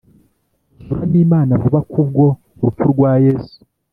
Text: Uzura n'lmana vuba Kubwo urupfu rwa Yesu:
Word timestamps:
Uzura 0.79 1.03
n'lmana 1.13 1.53
vuba 1.61 1.79
Kubwo 1.91 2.25
urupfu 2.59 2.85
rwa 2.93 3.11
Yesu: 3.25 3.57